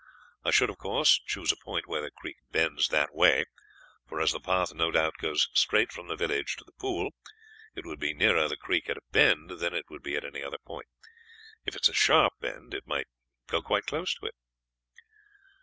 I 0.43 0.49
should, 0.49 0.71
of 0.71 0.79
course, 0.79 1.19
choose 1.27 1.51
a 1.51 1.55
point 1.63 1.85
where 1.87 2.01
the 2.01 2.09
creek 2.09 2.37
bends 2.49 2.87
that 2.87 3.13
way, 3.13 3.45
for 4.09 4.19
as 4.19 4.31
the 4.31 4.39
path 4.39 4.73
no 4.73 4.89
doubt 4.89 5.17
goes 5.19 5.47
straight 5.53 5.91
from 5.91 6.07
the 6.07 6.15
village 6.15 6.55
to 6.55 6.63
the 6.65 6.71
pool, 6.71 7.11
it 7.75 7.85
would 7.85 7.99
be 7.99 8.11
nearer 8.15 8.47
the 8.49 8.57
creek 8.57 8.89
at 8.89 8.97
a 8.97 9.03
bend 9.11 9.51
than 9.59 9.75
it 9.75 9.91
would 9.91 10.01
be 10.01 10.15
at 10.15 10.25
any 10.25 10.41
other 10.41 10.57
point. 10.57 10.87
If 11.67 11.75
it 11.75 11.83
is 11.83 11.89
a 11.89 11.93
sharp 11.93 12.33
bend 12.39 12.73
it 12.73 12.87
might 12.87 13.09
go 13.45 13.61
quite 13.61 13.85
close 13.85 14.15
to 14.15 14.25
it." 14.25 14.33